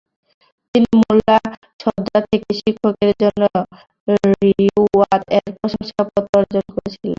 তিনি 0.75 0.87
Mulla 1.01 1.37
Sadra 1.79 2.19
থেকে 2.27 2.49
শিক্ষকতার 2.59 3.11
জন্য 3.21 3.41
"রিওয়াত" 4.41 5.21
এর 5.37 5.47
প্রশংসাপত্র 5.57 6.31
অর্জন 6.39 6.65
করেছিলেন। 6.73 7.09